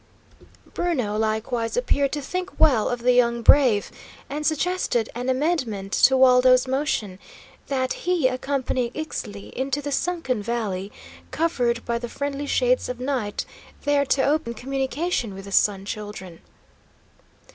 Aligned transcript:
Bruno 0.73 1.15
likewise 1.15 1.77
appeared 1.77 2.11
to 2.13 2.23
think 2.23 2.59
well 2.59 2.89
of 2.89 3.03
the 3.03 3.11
young 3.13 3.43
brave, 3.43 3.91
and 4.31 4.43
suggested 4.47 5.11
an 5.13 5.29
amendment 5.29 5.91
to 5.93 6.17
Waldo's 6.17 6.67
motion, 6.67 7.19
that 7.67 7.93
he 7.93 8.27
accompany 8.27 8.89
Ixtli 8.95 9.53
into 9.53 9.79
the 9.79 9.91
sunken 9.91 10.41
valley, 10.41 10.91
covered 11.29 11.85
by 11.85 11.99
the 11.99 12.09
friendly 12.09 12.47
shades 12.47 12.89
of 12.89 12.99
night, 12.99 13.45
there 13.83 14.03
to 14.07 14.23
open 14.23 14.55
communication 14.55 15.35
with 15.35 15.45
the 15.45 15.51
Sun 15.51 15.85
Children. 15.85 16.41